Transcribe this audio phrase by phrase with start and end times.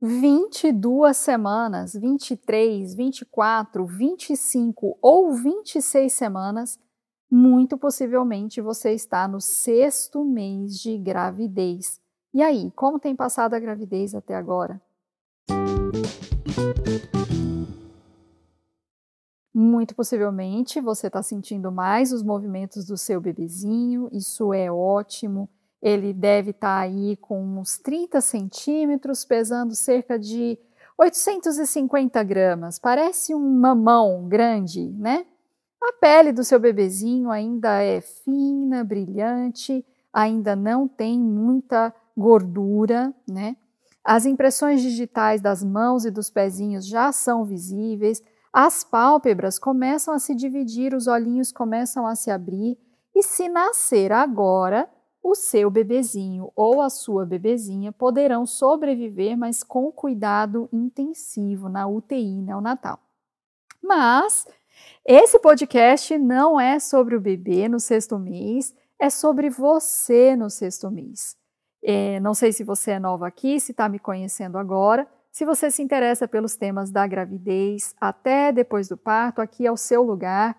[0.00, 6.78] 22 semanas, 23, 24, 25 ou 26 semanas,
[7.30, 12.00] muito possivelmente você está no sexto mês de gravidez.
[12.32, 14.80] E aí, como tem passado a gravidez até agora?
[19.56, 25.48] Muito possivelmente você está sentindo mais os movimentos do seu bebezinho, isso é ótimo.
[25.84, 30.58] Ele deve estar tá aí com uns 30 centímetros, pesando cerca de
[30.96, 32.78] 850 gramas.
[32.78, 35.26] Parece um mamão grande, né?
[35.82, 43.54] A pele do seu bebezinho ainda é fina, brilhante, ainda não tem muita gordura, né?
[44.02, 48.22] As impressões digitais das mãos e dos pezinhos já são visíveis
[48.54, 52.78] as pálpebras começam a se dividir, os olhinhos começam a se abrir,
[53.12, 54.88] e se nascer agora,
[55.24, 62.42] o seu bebezinho ou a sua bebezinha poderão sobreviver, mas com cuidado intensivo na UTI
[62.42, 63.00] neonatal.
[63.82, 64.46] Mas
[65.02, 70.90] esse podcast não é sobre o bebê no sexto mês, é sobre você no sexto
[70.90, 71.38] mês.
[71.82, 75.70] É, não sei se você é nova aqui, se está me conhecendo agora, se você
[75.70, 80.56] se interessa pelos temas da gravidez até depois do parto, aqui é o seu lugar.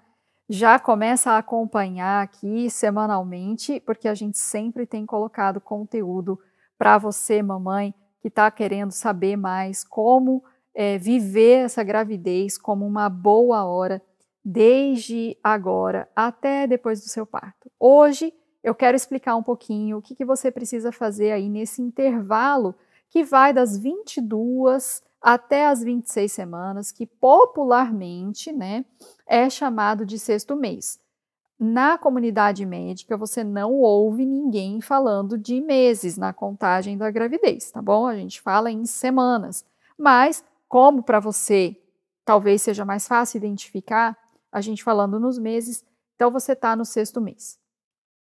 [0.48, 6.40] Já começa a acompanhar aqui semanalmente, porque a gente sempre tem colocado conteúdo
[6.78, 13.10] para você, mamãe, que está querendo saber mais como é, viver essa gravidez como uma
[13.10, 14.02] boa hora,
[14.44, 17.72] desde agora até depois do seu parto.
[17.80, 18.32] Hoje
[18.64, 22.76] eu quero explicar um pouquinho o que, que você precisa fazer aí nesse intervalo
[23.10, 28.86] que vai das 22 até as 26 semanas, que popularmente né,
[29.26, 31.00] é chamado de sexto mês.
[31.60, 37.82] Na comunidade médica, você não ouve ninguém falando de meses na contagem da gravidez, tá
[37.82, 38.06] bom?
[38.06, 39.66] A gente fala em semanas.
[39.98, 41.76] Mas, como para você
[42.24, 44.16] talvez seja mais fácil identificar,
[44.52, 45.84] a gente falando nos meses,
[46.16, 47.58] então você está no sexto mês.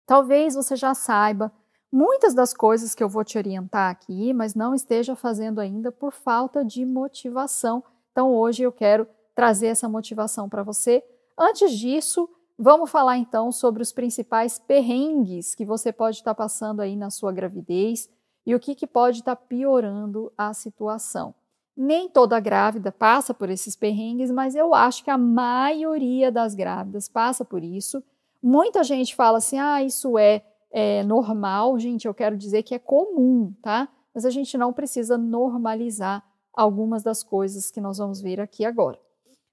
[0.07, 1.51] Talvez você já saiba
[1.97, 6.13] muitas das coisas que eu vou te orientar aqui, mas não esteja fazendo ainda por
[6.13, 7.83] falta de motivação.
[8.13, 11.03] Então hoje eu quero trazer essa motivação para você.
[11.39, 16.81] Antes disso, vamos falar então sobre os principais perrengues que você pode estar tá passando
[16.81, 18.11] aí na sua gravidez
[18.45, 21.35] e o que, que pode estar tá piorando a situação.
[21.75, 27.09] Nem toda grávida passa por esses perrengues, mas eu acho que a maioria das grávidas
[27.09, 28.05] passa por isso.
[28.43, 30.43] Muita gente fala assim: ah, isso é
[30.79, 33.89] é, normal, gente, eu quero dizer que é comum, tá?
[34.15, 36.23] Mas a gente não precisa normalizar
[36.53, 39.01] algumas das coisas que nós vamos ver aqui agora.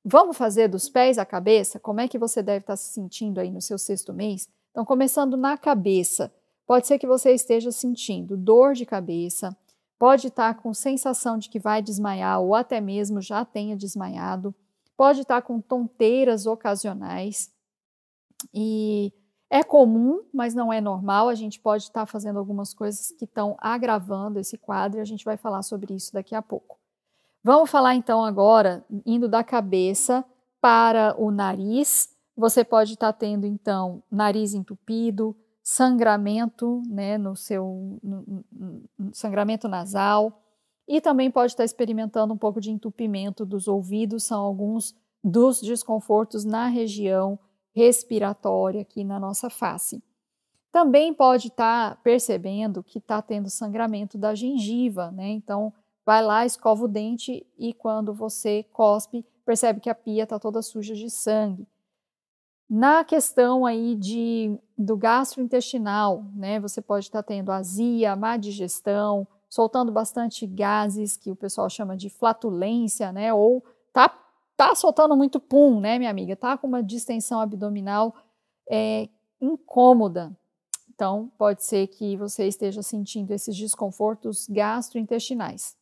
[0.03, 1.79] Vamos fazer dos pés à cabeça?
[1.79, 4.49] Como é que você deve estar se sentindo aí no seu sexto mês?
[4.71, 6.29] Então, começando na cabeça,
[6.67, 9.55] pode ser que você esteja sentindo dor de cabeça,
[9.97, 14.53] pode estar com sensação de que vai desmaiar ou até mesmo já tenha desmaiado,
[14.97, 17.49] pode estar com tonteiras ocasionais
[18.53, 19.13] e
[19.53, 21.29] é comum, mas não é normal.
[21.29, 25.23] A gente pode estar fazendo algumas coisas que estão agravando esse quadro e a gente
[25.23, 26.79] vai falar sobre isso daqui a pouco.
[27.43, 30.25] Vamos falar então agora, indo da cabeça
[30.59, 32.09] para o nariz.
[32.35, 40.41] Você pode estar tendo então nariz entupido, sangramento, né, no seu no, no, sangramento nasal,
[40.87, 46.43] e também pode estar experimentando um pouco de entupimento dos ouvidos, são alguns dos desconfortos
[46.43, 47.37] na região
[47.73, 50.01] respiratória aqui na nossa face.
[50.71, 55.29] Também pode estar tá percebendo que está tendo sangramento da gengiva, né?
[55.29, 55.73] Então,
[56.05, 60.61] vai lá, escova o dente e quando você cospe, percebe que a pia está toda
[60.61, 61.67] suja de sangue.
[62.69, 66.59] Na questão aí de, do gastrointestinal, né?
[66.59, 71.95] Você pode estar tá tendo azia, má digestão, soltando bastante gases, que o pessoal chama
[71.95, 73.31] de flatulência, né?
[73.31, 74.09] Ou tá
[74.55, 76.35] tá soltando muito pum, né, minha amiga?
[76.35, 78.15] Tá com uma distensão abdominal
[78.69, 79.09] é,
[79.41, 80.35] incômoda.
[80.93, 85.75] Então, pode ser que você esteja sentindo esses desconfortos gastrointestinais.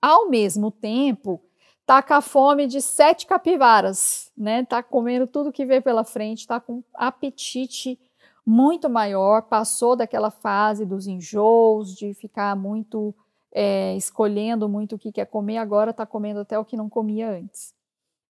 [0.00, 1.42] Ao mesmo tempo,
[1.84, 4.64] tá com a fome de sete capivaras, né?
[4.64, 7.98] Tá comendo tudo que vê pela frente, tá com apetite
[8.46, 13.14] muito maior, passou daquela fase dos enjoos, de ficar muito
[13.54, 17.30] é, escolhendo muito o que quer comer, agora está comendo até o que não comia
[17.30, 17.72] antes.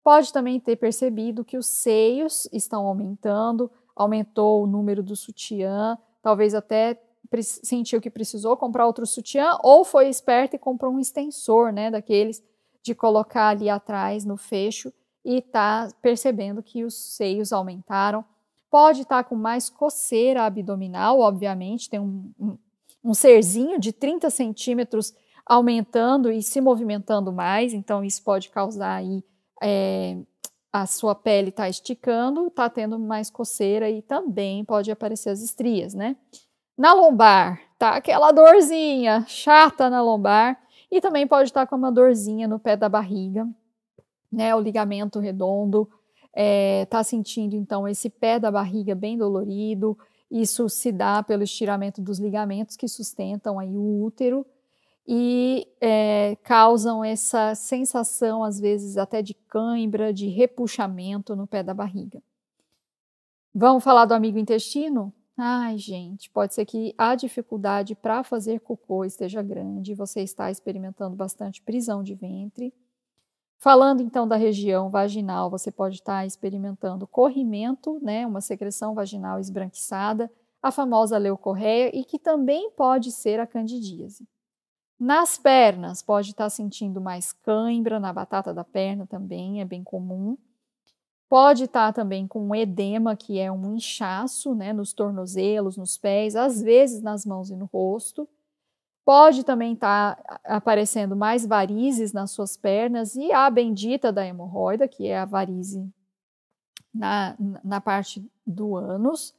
[0.02, 6.54] Pode também ter percebido que os seios estão aumentando, aumentou o número do sutiã, talvez
[6.54, 7.00] até
[7.40, 12.42] sentiu que precisou comprar outro sutiã, ou foi esperto e comprou um extensor, né, daqueles
[12.82, 14.92] de colocar ali atrás no fecho
[15.25, 18.25] e está percebendo que os seios aumentaram.
[18.68, 22.58] Pode estar tá com mais coceira abdominal, obviamente, tem um, um,
[23.04, 25.12] um serzinho de 30 centímetros
[25.44, 29.25] aumentando e se movimentando mais, então isso pode causar aí
[29.62, 30.16] é,
[30.72, 35.94] a sua pele está esticando, está tendo mais coceira e também pode aparecer as estrias,
[35.94, 36.16] né?
[36.76, 40.58] Na lombar, tá aquela dorzinha chata na lombar
[40.90, 43.46] e também pode estar com uma dorzinha no pé da barriga,
[44.32, 44.54] né?
[44.54, 45.88] O ligamento redondo,
[46.34, 49.99] é, tá sentindo então esse pé da barriga bem dolorido.
[50.32, 54.46] Isso se dá pelo estiramento dos ligamentos que sustentam aí o útero
[55.06, 61.75] e é, causam essa sensação, às vezes até de cãibra, de repuxamento no pé da
[61.75, 62.23] barriga.
[63.55, 65.12] Vamos falar do amigo intestino?
[65.37, 71.14] Ai, gente, pode ser que a dificuldade para fazer cocô esteja grande, você está experimentando
[71.14, 72.73] bastante prisão de ventre.
[73.62, 80.29] Falando então da região vaginal, você pode estar experimentando corrimento, né, uma secreção vaginal esbranquiçada,
[80.61, 84.26] a famosa leucorreia e que também pode ser a candidíase.
[84.99, 90.37] Nas pernas, pode estar sentindo mais cãibra, na batata da perna também, é bem comum.
[91.29, 96.61] Pode estar também com edema, que é um inchaço, né, nos tornozelos, nos pés, às
[96.61, 98.29] vezes nas mãos e no rosto.
[99.04, 105.08] Pode também estar aparecendo mais varizes nas suas pernas e a bendita da hemorroida, que
[105.08, 105.93] é a varize
[106.94, 109.34] na, na parte do ânus.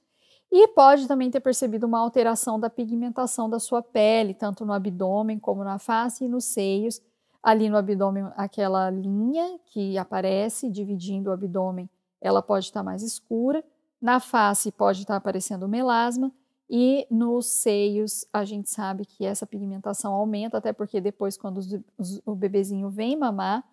[0.51, 5.39] E pode também ter percebido uma alteração da pigmentação da sua pele, tanto no abdômen
[5.39, 7.01] como na face e nos seios.
[7.41, 11.89] Ali no abdômen, aquela linha que aparece dividindo o abdômen,
[12.21, 13.63] ela pode estar mais escura.
[14.01, 16.31] Na face pode estar aparecendo melasma.
[16.75, 21.71] E nos seios, a gente sabe que essa pigmentação aumenta, até porque depois, quando os,
[21.99, 23.63] os, o bebezinho vem mamar,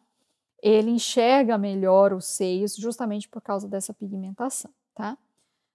[0.62, 5.16] ele enxerga melhor os seios, justamente por causa dessa pigmentação, tá?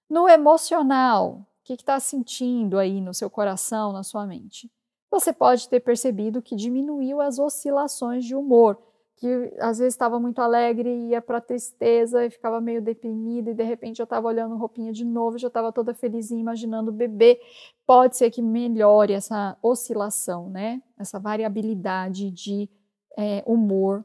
[0.08, 4.70] No emocional, o que está sentindo aí no seu coração, na sua mente?
[5.10, 8.78] Você pode ter percebido que diminuiu as oscilações de humor,
[9.16, 13.54] que às vezes estava muito alegre e ia para tristeza e ficava meio deprimida e
[13.54, 17.40] de repente já estava olhando roupinha de novo, já estava toda felizinha imaginando o bebê.
[17.86, 20.82] Pode ser que melhore essa oscilação, né?
[20.98, 22.68] Essa variabilidade de
[23.16, 24.04] é, humor,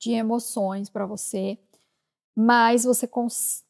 [0.00, 1.58] de emoções para você
[2.38, 3.08] mas você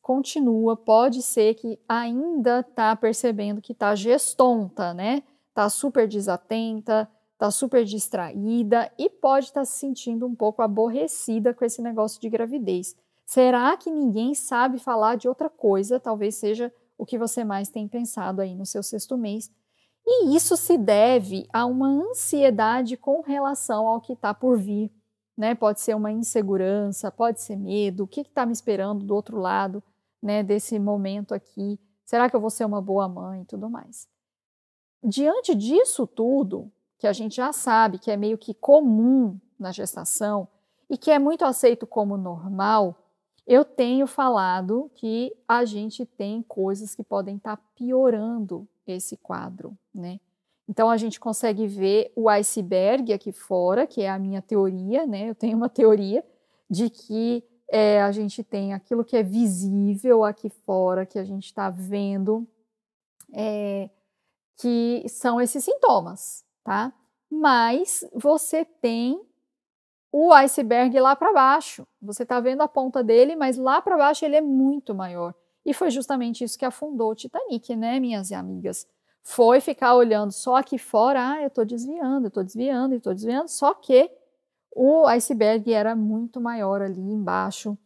[0.02, 5.22] continua, pode ser que ainda está percebendo que está gestonta, né?
[5.50, 11.54] Está super desatenta, está super distraída e pode estar tá se sentindo um pouco aborrecida
[11.54, 12.96] com esse negócio de gravidez.
[13.24, 16.00] Será que ninguém sabe falar de outra coisa?
[16.00, 19.50] Talvez seja o que você mais tem pensado aí no seu sexto mês.
[20.06, 24.90] E isso se deve a uma ansiedade com relação ao que está por vir
[25.36, 25.54] né?
[25.54, 29.82] Pode ser uma insegurança, pode ser medo, o que está me esperando do outro lado,
[30.22, 30.42] né?
[30.42, 34.08] Desse momento aqui, será que eu vou ser uma boa mãe e tudo mais.
[35.04, 36.72] Diante disso tudo,
[37.06, 40.48] que a gente já sabe que é meio que comum na gestação
[40.90, 42.96] e que é muito aceito como normal,
[43.46, 49.78] eu tenho falado que a gente tem coisas que podem estar tá piorando esse quadro,
[49.94, 50.18] né?
[50.68, 55.30] Então a gente consegue ver o iceberg aqui fora, que é a minha teoria, né?
[55.30, 56.24] Eu tenho uma teoria
[56.68, 61.44] de que é, a gente tem aquilo que é visível aqui fora, que a gente
[61.44, 62.44] está vendo,
[63.32, 63.90] é,
[64.56, 66.92] que são esses sintomas, tá?
[67.30, 69.20] Mas você tem
[70.12, 71.86] o iceberg lá para baixo.
[72.02, 75.34] Você está vendo a ponta dele, mas lá para baixo ele é muito maior.
[75.64, 78.86] E foi justamente isso que afundou o Titanic, né, minhas amigas?
[79.28, 83.12] foi ficar olhando só aqui fora, ah, eu estou desviando, eu estou desviando, eu estou
[83.12, 84.08] desviando, só que
[84.72, 87.76] o iceberg era muito maior ali embaixo.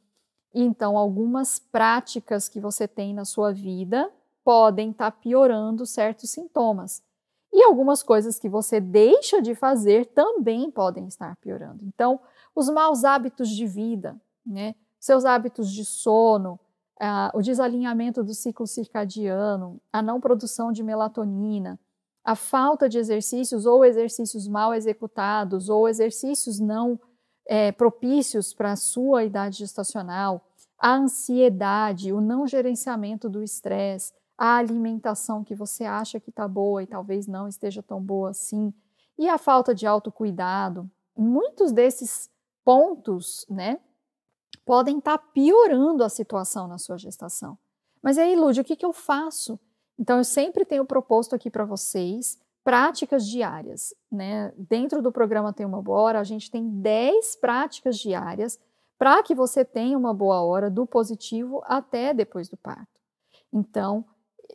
[0.54, 4.12] Então, algumas práticas que você tem na sua vida
[4.44, 7.02] podem estar tá piorando certos sintomas.
[7.52, 11.84] E algumas coisas que você deixa de fazer também podem estar piorando.
[11.84, 12.20] Então,
[12.54, 14.74] os maus hábitos de vida, né?
[14.98, 16.60] Seus hábitos de sono,
[17.32, 21.80] o desalinhamento do ciclo circadiano, a não produção de melatonina,
[22.22, 27.00] a falta de exercícios ou exercícios mal executados ou exercícios não
[27.48, 30.46] é, propícios para a sua idade gestacional,
[30.78, 36.82] a ansiedade, o não gerenciamento do estresse, a alimentação que você acha que está boa
[36.82, 38.72] e talvez não esteja tão boa assim,
[39.18, 40.90] e a falta de autocuidado.
[41.14, 42.30] Muitos desses
[42.64, 43.78] pontos, né,
[44.64, 47.58] podem estar tá piorando a situação na sua gestação.
[48.02, 49.60] Mas aí, Lúdia, o que, que eu faço?
[49.98, 53.94] Então, eu sempre tenho proposto aqui para vocês práticas diárias.
[54.10, 54.54] Né?
[54.56, 58.58] Dentro do programa Tem Uma Boa Hora, a gente tem 10 práticas diárias
[58.98, 63.00] para que você tenha uma boa hora do positivo até depois do parto.
[63.52, 64.02] Então,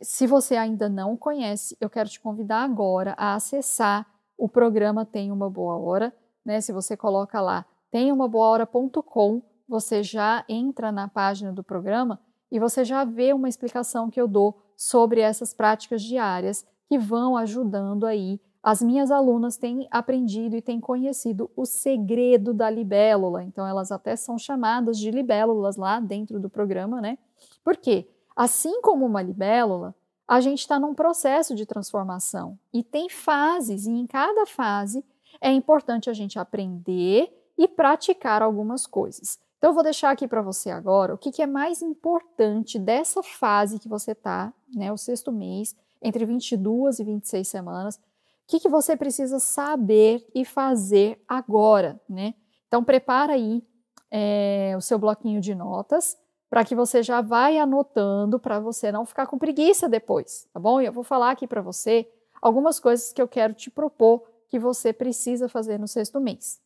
[0.02, 5.32] se você ainda não conhece, eu quero te convidar agora a acessar o programa Tem
[5.32, 6.60] Uma Boa Hora, né?
[6.60, 13.04] Se você coloca lá temumaboahora.com, você já entra na página do programa e você já
[13.04, 18.40] vê uma explicação que eu dou sobre essas práticas diárias que vão ajudando aí.
[18.62, 24.16] As minhas alunas têm aprendido e têm conhecido o segredo da libélula, então elas até
[24.16, 27.16] são chamadas de libélulas lá dentro do programa, né?
[27.64, 28.08] Por quê?
[28.36, 29.94] Assim como uma libélula,
[30.28, 35.02] a gente está num processo de transformação e tem fases, e em cada fase
[35.40, 39.38] é importante a gente aprender e praticar algumas coisas.
[39.56, 43.22] Então, eu vou deixar aqui para você agora o que, que, é mais importante dessa
[43.22, 48.00] fase que você está, né, o sexto mês, entre 22 e 26 semanas, o
[48.48, 52.34] que, que você precisa saber e fazer agora, né?
[52.68, 53.64] Então, prepara aí
[54.10, 59.04] é, o seu bloquinho de notas para que você já vai anotando para você não
[59.04, 60.80] ficar com preguiça depois, tá bom?
[60.80, 62.08] E eu vou falar aqui para você
[62.40, 66.60] algumas coisas que eu quero te propor que você precisa fazer no sexto mês.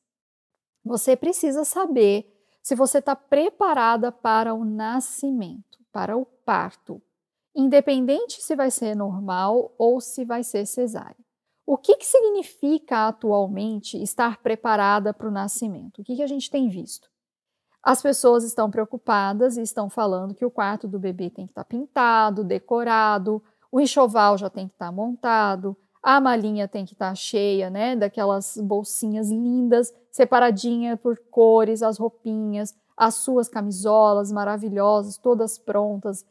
[0.85, 2.31] Você precisa saber
[2.63, 7.01] se você está preparada para o nascimento, para o parto,
[7.55, 11.17] independente se vai ser normal ou se vai ser cesárea.
[11.67, 16.01] O que, que significa atualmente estar preparada para o nascimento?
[16.01, 17.11] O que, que a gente tem visto?
[17.83, 21.65] As pessoas estão preocupadas e estão falando que o quarto do bebê tem que estar
[21.65, 26.93] tá pintado, decorado, o enxoval já tem que estar tá montado, a malinha tem que
[26.93, 34.31] estar tá cheia, né, daquelas bolsinhas lindas, separadinha por cores, as roupinhas, as suas camisolas
[34.31, 36.25] maravilhosas, todas prontas.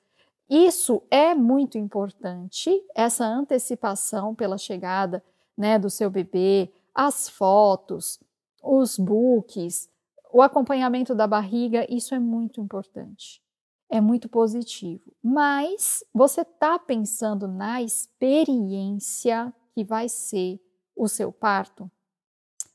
[0.48, 5.24] Isso é muito importante, essa antecipação pela chegada,
[5.58, 8.20] né, do seu bebê, as fotos,
[8.63, 9.89] os books,
[10.32, 13.42] o acompanhamento da barriga, isso é muito importante.
[13.90, 15.12] É muito positivo.
[15.24, 20.62] Mas você está pensando na experiência que vai ser
[20.96, 21.92] o seu parto,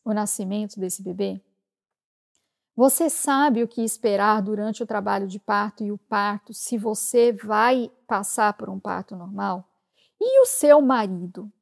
[0.05, 1.41] o nascimento desse bebê?
[2.75, 7.33] Você sabe o que esperar durante o trabalho de parto e o parto, se você
[7.33, 9.71] vai passar por um parto normal?
[10.21, 11.53] E o seu marido?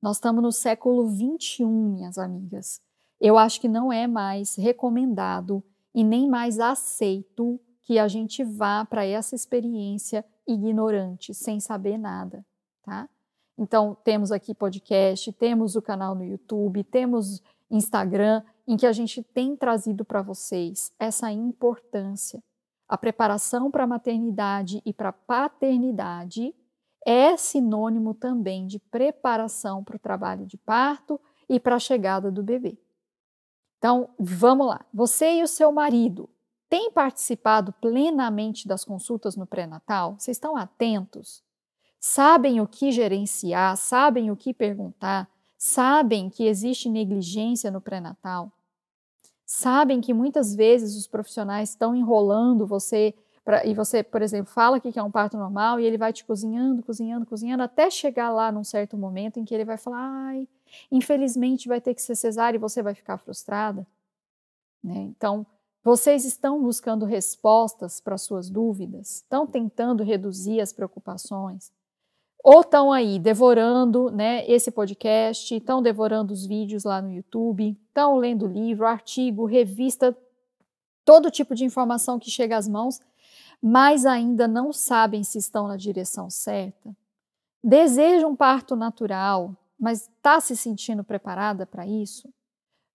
[0.00, 2.80] Nós estamos no século 21, minhas amigas
[3.20, 5.62] eu acho que não é mais recomendado
[5.94, 12.44] e nem mais aceito que a gente vá para essa experiência ignorante, sem saber nada,
[12.82, 13.08] tá?
[13.58, 19.22] Então, temos aqui podcast, temos o canal no YouTube, temos Instagram, em que a gente
[19.22, 22.42] tem trazido para vocês essa importância.
[22.88, 26.54] A preparação para a maternidade e para a paternidade
[27.06, 32.42] é sinônimo também de preparação para o trabalho de parto e para a chegada do
[32.42, 32.78] bebê.
[33.80, 34.84] Então, vamos lá.
[34.92, 36.28] Você e o seu marido
[36.68, 40.16] têm participado plenamente das consultas no pré-natal?
[40.18, 41.42] Vocês estão atentos?
[41.98, 43.74] Sabem o que gerenciar?
[43.78, 45.30] Sabem o que perguntar?
[45.56, 48.52] Sabem que existe negligência no pré-natal?
[49.46, 54.78] Sabem que muitas vezes os profissionais estão enrolando você pra, e você, por exemplo, fala
[54.78, 58.52] que é um parto normal e ele vai te cozinhando, cozinhando, cozinhando até chegar lá
[58.52, 60.46] num certo momento em que ele vai falar: ai,
[60.90, 63.86] Infelizmente vai ter que ser cesárea e você vai ficar frustrada.
[64.82, 65.00] Né?
[65.00, 65.46] Então,
[65.82, 71.72] vocês estão buscando respostas para suas dúvidas, estão tentando reduzir as preocupações,
[72.42, 78.16] ou estão aí devorando né, esse podcast, estão devorando os vídeos lá no YouTube, estão
[78.16, 80.16] lendo livro, artigo, revista,
[81.04, 83.00] todo tipo de informação que chega às mãos,
[83.62, 86.94] mas ainda não sabem se estão na direção certa.
[87.62, 92.28] Desejam um parto natural, mas está se sentindo preparada para isso?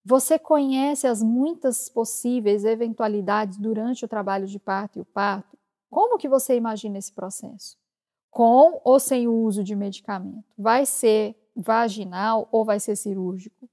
[0.05, 5.57] Você conhece as muitas possíveis eventualidades durante o trabalho de parto e o parto?
[5.89, 7.75] Como que você imagina esse processo?
[8.29, 10.45] Com ou sem o uso de medicamento?
[10.55, 13.67] Vai ser vaginal ou vai ser cirúrgico?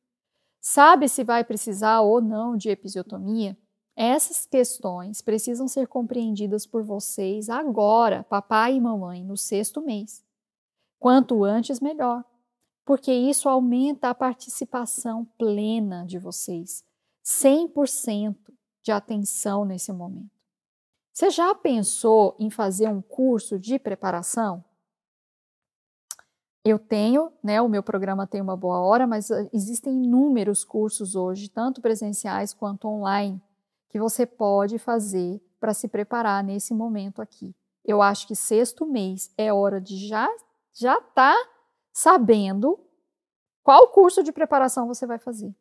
[0.58, 3.58] Sabe se vai precisar ou não de episiotomia?
[3.94, 10.24] Essas questões precisam ser compreendidas por vocês agora, papai e mamãe, no sexto mês.
[10.98, 12.24] Quanto antes, melhor
[12.84, 16.84] porque isso aumenta a participação plena de vocês,
[17.24, 18.36] 100%
[18.82, 20.30] de atenção nesse momento.
[21.12, 24.64] Você já pensou em fazer um curso de preparação?
[26.64, 31.14] Eu tenho, né, o meu programa tem uma boa hora, mas ah, existem inúmeros cursos
[31.14, 33.42] hoje, tanto presenciais quanto online,
[33.90, 37.54] que você pode fazer para se preparar nesse momento aqui.
[37.84, 40.28] Eu acho que sexto mês é hora de já
[40.72, 41.36] já tá
[41.92, 42.80] sabendo
[43.62, 45.54] qual curso de preparação você vai fazer.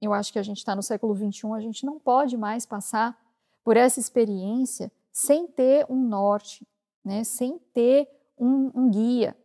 [0.00, 3.18] Eu acho que a gente está no século XXI, a gente não pode mais passar
[3.64, 6.66] por essa experiência sem ter um norte,
[7.04, 7.24] né?
[7.24, 9.36] sem ter um, um guia.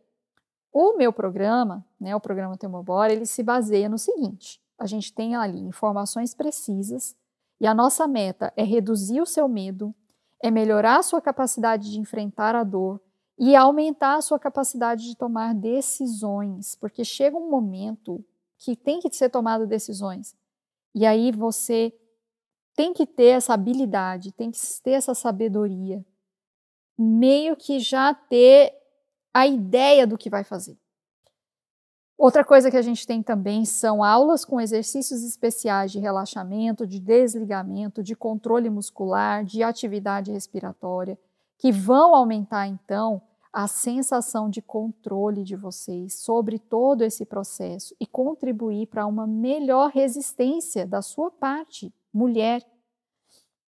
[0.72, 5.36] O meu programa, né, o programa Bora, ele se baseia no seguinte: a gente tem
[5.36, 7.14] ali informações precisas
[7.60, 9.94] e a nossa meta é reduzir o seu medo,
[10.42, 13.00] é melhorar a sua capacidade de enfrentar a dor
[13.44, 18.24] e aumentar a sua capacidade de tomar decisões, porque chega um momento
[18.56, 20.36] que tem que ser tomado decisões.
[20.94, 21.92] E aí você
[22.76, 26.06] tem que ter essa habilidade, tem que ter essa sabedoria,
[26.96, 28.72] meio que já ter
[29.34, 30.78] a ideia do que vai fazer.
[32.16, 37.00] Outra coisa que a gente tem também são aulas com exercícios especiais de relaxamento, de
[37.00, 41.18] desligamento, de controle muscular, de atividade respiratória,
[41.58, 43.20] que vão aumentar então
[43.52, 49.90] a sensação de controle de vocês sobre todo esse processo e contribuir para uma melhor
[49.90, 52.66] resistência da sua parte, mulher,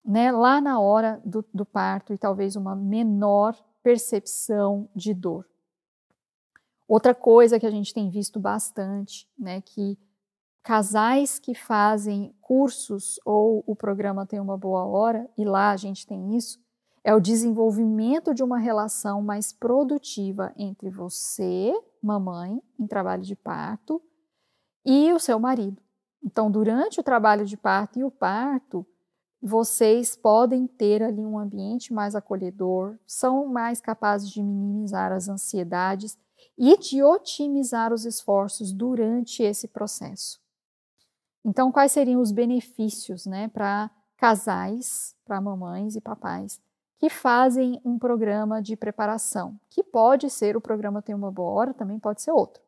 [0.04, 5.46] né, lá na hora do, do parto e talvez uma menor percepção de dor.
[6.88, 9.98] Outra coisa que a gente tem visto bastante, né, que
[10.64, 16.08] casais que fazem cursos ou o programa tem uma boa hora, e lá a gente
[16.08, 16.60] tem isso,
[17.06, 21.72] é o desenvolvimento de uma relação mais produtiva entre você,
[22.02, 24.02] mamãe, em trabalho de parto,
[24.84, 25.80] e o seu marido.
[26.24, 28.84] Então, durante o trabalho de parto e o parto,
[29.40, 36.18] vocês podem ter ali um ambiente mais acolhedor, são mais capazes de minimizar as ansiedades
[36.58, 40.42] e de otimizar os esforços durante esse processo.
[41.46, 46.60] Então, quais seriam os benefícios né, para casais, para mamães e papais
[46.98, 51.74] que fazem um programa de preparação, que pode ser o programa Tem uma Boa Hora,
[51.74, 52.64] também pode ser outro.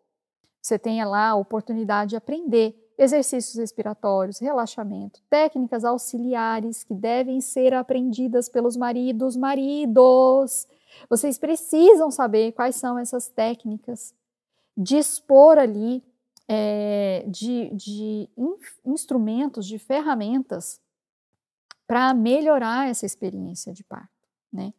[0.62, 7.74] Você tenha lá a oportunidade de aprender exercícios respiratórios, relaxamento, técnicas auxiliares que devem ser
[7.74, 9.38] aprendidas pelos maridos.
[9.38, 10.68] Maridos,
[11.10, 14.14] vocês precisam saber quais são essas técnicas,
[14.76, 16.04] dispor ali
[16.48, 18.56] é, de, de in,
[18.86, 20.82] instrumentos, de ferramentas
[21.86, 24.10] para melhorar essa experiência de parto,
[24.58, 24.74] né?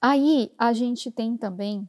[0.00, 1.88] Aí a gente tem também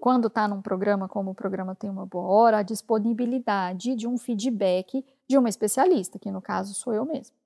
[0.00, 4.18] quando está num programa como o programa Tem Uma Boa Hora, a disponibilidade de um
[4.18, 7.36] feedback de uma especialista, que no caso sou eu mesma.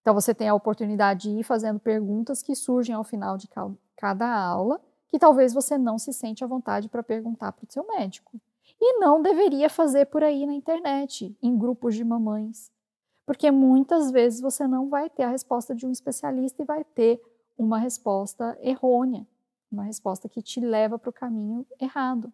[0.00, 3.48] Então você tem a oportunidade de ir fazendo perguntas que surgem ao final de
[3.96, 7.86] cada aula, que talvez você não se sente à vontade para perguntar para o seu
[7.86, 8.32] médico.
[8.80, 12.72] E não deveria fazer por aí na internet, em grupos de mamães.
[13.24, 17.20] Porque muitas vezes você não vai ter a resposta de um especialista e vai ter
[17.56, 19.26] uma resposta errônea
[19.74, 22.32] uma resposta que te leva para o caminho errado.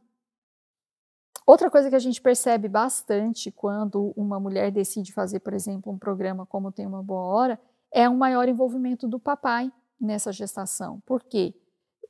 [1.47, 5.99] Outra coisa que a gente percebe bastante quando uma mulher decide fazer, por exemplo, um
[5.99, 7.61] programa como Tem uma Boa Hora,
[7.93, 11.01] é um maior envolvimento do papai nessa gestação.
[11.05, 11.55] Por quê?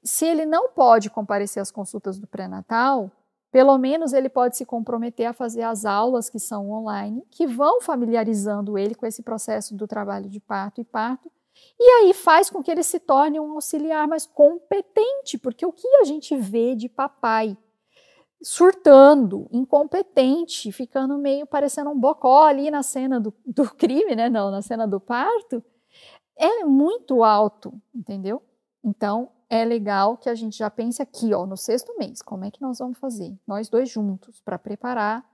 [0.02, 3.10] Se ele não pode comparecer às consultas do pré-natal,
[3.50, 7.80] pelo menos ele pode se comprometer a fazer as aulas que são online, que vão
[7.80, 11.30] familiarizando ele com esse processo do trabalho de parto e parto,
[11.78, 15.88] e aí faz com que ele se torne um auxiliar mais competente, porque o que
[15.96, 17.56] a gente vê de papai
[18.42, 24.28] surtando, incompetente, ficando meio parecendo um bocó ali na cena do, do crime, né?
[24.28, 25.62] Não, na cena do parto,
[26.36, 28.42] é muito alto, entendeu?
[28.82, 32.50] Então, é legal que a gente já pense aqui, ó, no sexto mês, como é
[32.50, 33.36] que nós vamos fazer?
[33.46, 35.28] Nós dois juntos, para preparar,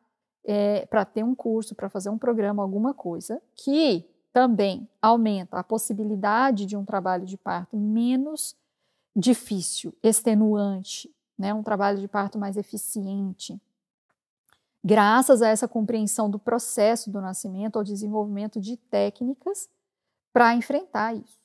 [0.44, 5.64] é, para ter um curso, para fazer um programa, alguma coisa, que também aumenta a
[5.64, 8.54] possibilidade de um trabalho de parto menos
[9.16, 11.54] difícil, extenuante, né?
[11.54, 13.58] um trabalho de parto mais eficiente.
[14.84, 19.70] Graças a essa compreensão do processo do nascimento, ao desenvolvimento de técnicas
[20.34, 21.38] para enfrentar isso.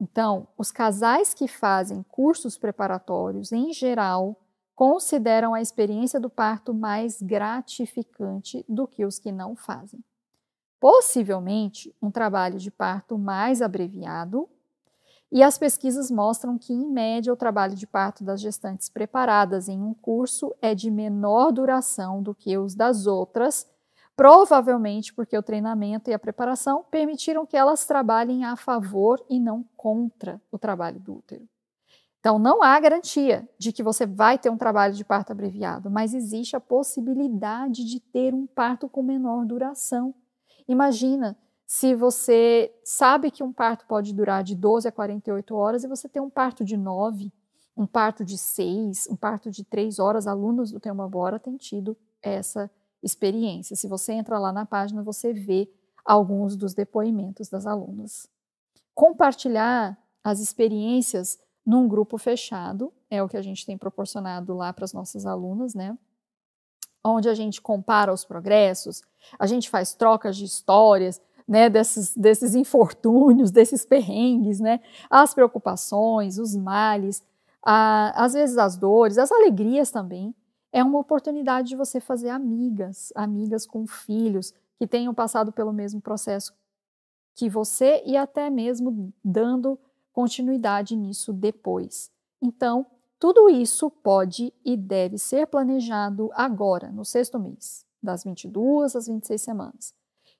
[0.00, 4.34] Então, os casais que fazem cursos preparatórios, em geral,
[4.74, 10.02] consideram a experiência do parto mais gratificante do que os que não fazem
[10.80, 14.48] possivelmente um trabalho de parto mais abreviado,
[15.30, 19.80] e as pesquisas mostram que, em média, o trabalho de parto das gestantes preparadas em
[19.80, 23.68] um curso é de menor duração do que os das outras,
[24.16, 29.64] provavelmente porque o treinamento e a preparação permitiram que elas trabalhem a favor e não
[29.76, 31.48] contra o trabalho do útero.
[32.18, 36.12] Então, não há garantia de que você vai ter um trabalho de parto abreviado, mas
[36.12, 40.12] existe a possibilidade de ter um parto com menor duração.
[40.70, 45.88] Imagina se você sabe que um parto pode durar de 12 a 48 horas e
[45.88, 47.32] você tem um parto de 9,
[47.76, 50.28] um parto de 6, um parto de 3 horas.
[50.28, 52.70] Alunos do Tema Bora têm tido essa
[53.02, 53.74] experiência.
[53.74, 55.68] Se você entra lá na página, você vê
[56.04, 58.28] alguns dos depoimentos das alunas.
[58.94, 64.84] Compartilhar as experiências num grupo fechado é o que a gente tem proporcionado lá para
[64.84, 65.98] as nossas alunas, né?
[67.04, 69.02] Onde a gente compara os progressos,
[69.38, 76.38] a gente faz trocas de histórias, né, desses, desses infortúnios, desses perrengues, né, as preocupações,
[76.38, 77.22] os males,
[77.64, 80.34] a, às vezes as dores, as alegrias também.
[80.72, 86.00] É uma oportunidade de você fazer amigas, amigas com filhos que tenham passado pelo mesmo
[86.00, 86.54] processo
[87.34, 89.78] que você e até mesmo dando
[90.12, 92.10] continuidade nisso depois.
[92.40, 92.86] Então,
[93.20, 99.40] tudo isso pode e deve ser planejado agora, no sexto mês, das 22 às 26
[99.40, 99.94] semanas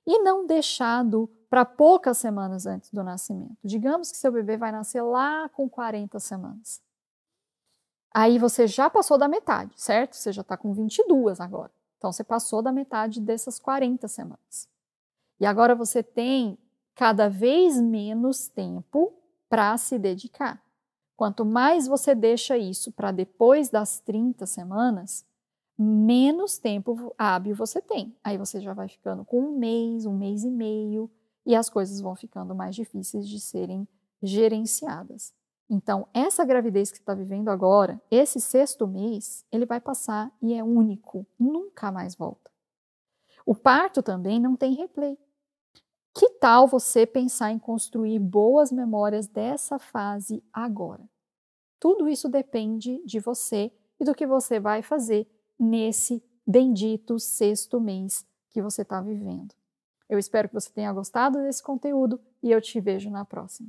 [0.06, 3.56] e não deixado para poucas semanas antes do nascimento.
[3.62, 6.80] Digamos que seu bebê vai nascer lá com 40 semanas.
[8.12, 10.16] Aí você já passou da metade, certo?
[10.16, 11.70] Você já está com 22 agora.
[11.98, 14.68] Então você passou da metade dessas 40 semanas.
[15.38, 16.58] E agora você tem
[16.94, 19.12] cada vez menos tempo
[19.48, 20.62] para se dedicar.
[21.20, 25.22] Quanto mais você deixa isso para depois das 30 semanas,
[25.76, 28.16] menos tempo hábil você tem.
[28.24, 31.10] Aí você já vai ficando com um mês, um mês e meio,
[31.44, 33.86] e as coisas vão ficando mais difíceis de serem
[34.22, 35.34] gerenciadas.
[35.68, 40.54] Então, essa gravidez que você está vivendo agora, esse sexto mês, ele vai passar e
[40.54, 42.50] é único, nunca mais volta.
[43.44, 45.18] O parto também não tem replay.
[46.14, 51.08] Que tal você pensar em construir boas memórias dessa fase agora?
[51.78, 55.26] Tudo isso depende de você e do que você vai fazer
[55.58, 59.54] nesse bendito sexto mês que você está vivendo.
[60.08, 63.68] Eu espero que você tenha gostado desse conteúdo e eu te vejo na próxima.